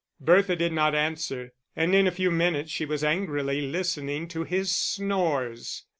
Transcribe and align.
Bertha 0.19 0.55
did 0.55 0.73
not 0.73 0.95
answer, 0.95 1.53
and 1.75 1.93
in 1.93 2.07
a 2.07 2.11
few 2.11 2.31
minutes 2.31 2.71
she 2.71 2.85
was 2.87 3.03
angrily 3.03 3.61
listening 3.61 4.27
to 4.29 4.43
his 4.43 4.71
snores. 4.75 5.83